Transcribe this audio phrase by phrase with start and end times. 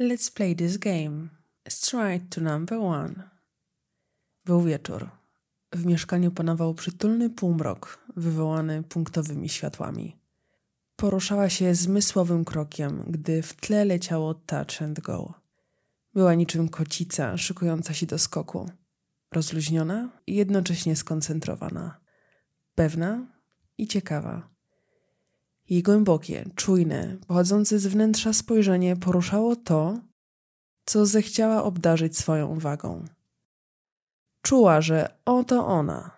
[0.00, 1.28] Let's play this game.
[1.68, 3.30] Stride to number one.
[4.44, 5.10] Był wieczór.
[5.72, 10.16] W mieszkaniu panował przytulny półmrok, wywołany punktowymi światłami.
[10.96, 15.34] Poruszała się zmysłowym krokiem, gdy w tle leciało touch and go.
[16.14, 18.70] Była niczym kocica szykująca się do skoku.
[19.32, 22.00] Rozluźniona i jednocześnie skoncentrowana.
[22.74, 23.26] Pewna
[23.78, 24.55] i ciekawa.
[25.68, 30.00] Jej głębokie, czujne, pochodzące z wnętrza spojrzenie poruszało to,
[30.84, 33.04] co zechciała obdarzyć swoją wagą.
[34.42, 36.10] Czuła, że oto ona,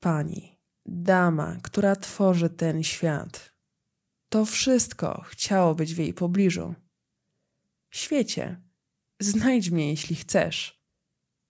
[0.00, 3.52] pani, dama, która tworzy ten świat.
[4.28, 6.74] To wszystko chciało być w jej pobliżu.
[7.90, 8.60] Świecie,
[9.20, 10.82] znajdź mnie, jeśli chcesz.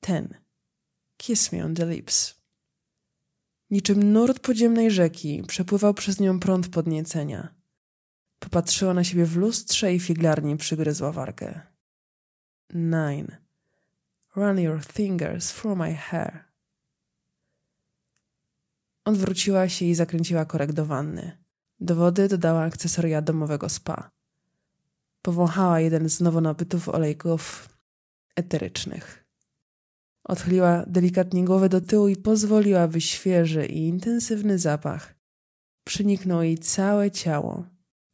[0.00, 0.34] Ten.
[1.16, 2.41] Kiss me on the lips.
[3.72, 7.54] Niczym nurt podziemnej rzeki przepływał przez nią prąd podniecenia.
[8.38, 11.60] Popatrzyła na siebie w lustrze i figlarnie przygryzła wargę.
[12.74, 13.36] Nine.
[14.36, 16.44] Run your fingers through my hair.
[19.04, 21.44] Odwróciła się i zakręciła korek do wanny.
[21.80, 24.10] Do wody dodała akcesoria domowego spa.
[25.22, 27.68] Powąchała jeden z nowo nabytów olejków
[28.36, 29.24] eterycznych.
[30.24, 35.22] Odchyliła delikatnie głowę do tyłu i pozwoliła, by świeży i intensywny zapach
[35.84, 37.64] przyniknął jej całe ciało,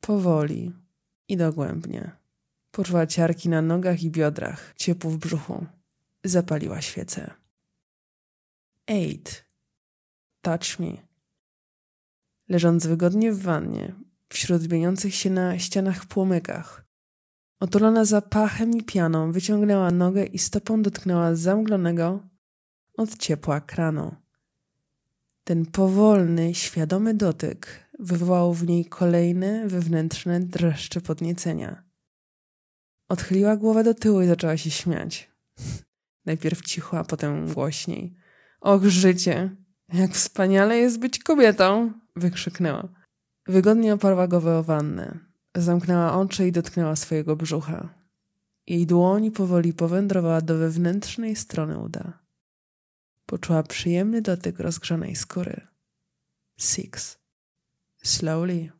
[0.00, 0.72] powoli
[1.28, 2.10] i dogłębnie.
[2.70, 5.66] Poczuła ciarki na nogach i biodrach, ciepło w brzuchu.
[6.24, 7.30] Zapaliła świecę.
[8.86, 9.44] Eight.
[10.42, 10.96] Touch me.
[12.48, 13.94] Leżąc wygodnie w wannie,
[14.28, 16.84] wśród bieniących się na ścianach płomykach,
[17.60, 22.28] otulona zapachem i pianą, wyciągnęła nogę i stopą dotknęła zamglonego
[22.96, 24.14] od ciepła kranu.
[25.44, 31.84] Ten powolny, świadomy dotyk wywołał w niej kolejne wewnętrzne dreszcze podniecenia.
[33.08, 35.30] Odchyliła głowę do tyłu i zaczęła się śmiać.
[36.26, 38.14] Najpierw cicho, a potem głośniej.
[38.60, 39.56] Och, życie!
[39.92, 41.92] Jak wspaniale jest być kobietą!
[42.16, 42.88] wykrzyknęła.
[43.46, 45.29] Wygodnie oparła głowę o wannę.
[45.56, 47.94] Zamknęła oczy i dotknęła swojego brzucha.
[48.66, 52.18] Jej dłoń powoli powędrowała do wewnętrznej strony uda.
[53.26, 55.60] Poczuła przyjemny dotyk rozgrzanej skóry.
[56.58, 57.18] Six.
[58.02, 58.70] Slowly.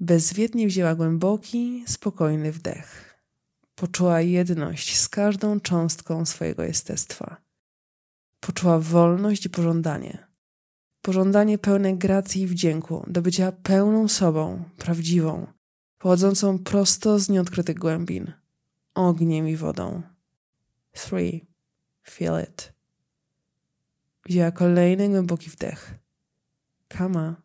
[0.00, 3.18] Bezwiednie wzięła głęboki, spokojny wdech.
[3.74, 7.36] Poczuła jedność z każdą cząstką swojego jestestwa.
[8.40, 10.26] Poczuła wolność i pożądanie.
[11.02, 15.46] Pożądanie pełne gracji i wdzięku, do bycia pełną sobą, prawdziwą,
[16.02, 18.32] pochodzącą prosto z nieodkrytych głębin,
[18.94, 20.02] ogniem i wodą.
[20.92, 21.46] Three.
[22.10, 22.72] Feel it.
[24.26, 25.94] Wzięła kolejny głęboki wdech.
[26.88, 27.42] Kama,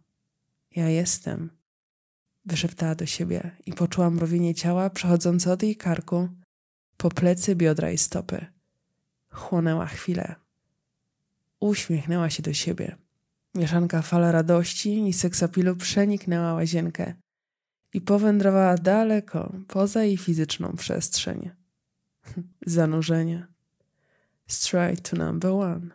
[0.76, 1.50] ja jestem
[2.46, 6.30] wyszeptała do siebie i poczuła mrowienie ciała przechodzące od jej karku
[6.98, 8.46] po plecy, biodra i stopy.
[9.30, 10.36] Chłonęła chwilę.
[11.60, 12.96] Uśmiechnęła się do siebie.
[13.56, 17.14] Mieszanka fala radości i seksapilu przeniknęła łazienkę
[17.98, 21.50] i powędrowała daleko poza jej fizyczną przestrzeń.
[22.66, 23.48] Zanurzenie.
[24.48, 25.90] Straight to number one.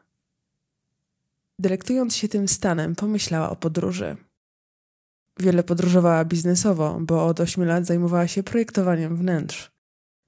[1.58, 4.16] Delektując się tym stanem, pomyślała o podróży.
[5.38, 9.72] Wiele podróżowała biznesowo, bo od 8 lat zajmowała się projektowaniem wnętrz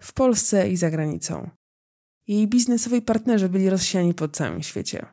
[0.02, 1.50] w Polsce i za granicą.
[2.26, 5.06] Jej biznesowi partnerzy byli rozsiani po całym świecie.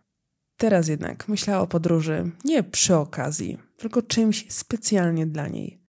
[0.57, 5.80] Teraz jednak myślała o podróży nie przy okazji, tylko czymś specjalnie dla niej.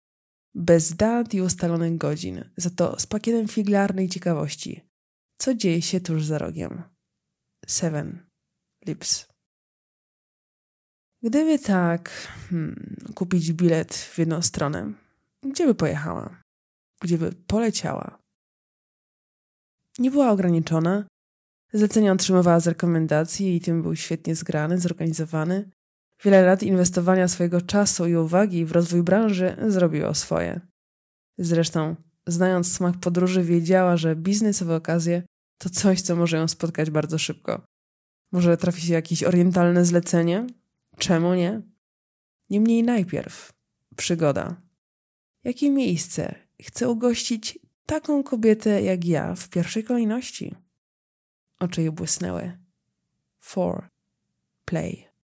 [0.55, 4.81] Bez dat i ustalonych godzin, za to z pakietem figlarnej ciekawości.
[5.37, 6.83] Co dzieje się tuż za rogiem?
[7.67, 8.25] Seven.
[8.85, 9.27] Lips.
[11.23, 12.09] Gdyby tak
[12.49, 14.93] hmm, kupić bilet w jedną stronę,
[15.43, 16.41] gdzie by pojechała?
[17.01, 18.21] Gdzie by poleciała?
[19.99, 21.05] Nie była ograniczona.
[21.73, 25.71] Zlecenia otrzymywała z rekomendacji i tym był świetnie zgrany, zorganizowany.
[26.23, 30.61] Wiele lat inwestowania swojego czasu i uwagi w rozwój branży zrobiło swoje.
[31.37, 31.95] Zresztą,
[32.27, 35.23] znając smak podróży, wiedziała, że biznesowe okazje
[35.57, 37.61] to coś, co może ją spotkać bardzo szybko.
[38.31, 40.47] Może trafi się jakieś orientalne zlecenie,
[40.97, 41.61] Czemu nie?
[42.49, 43.53] Niemniej najpierw
[43.95, 44.61] przygoda.
[45.43, 50.55] Jakie miejsce chcę ugościć taką kobietę jak ja w pierwszej kolejności?
[51.59, 52.57] Oczy jej błysnęły.
[53.39, 53.89] Four.
[54.65, 55.10] Play.